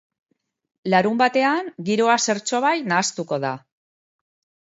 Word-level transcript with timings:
Larunbatean 0.93 1.69
giroa 1.89 2.15
zertxobait 2.31 2.89
nahastuko 2.95 3.39
da. 3.45 3.53